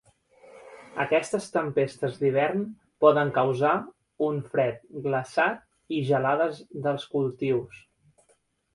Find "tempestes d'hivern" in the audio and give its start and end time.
1.57-2.65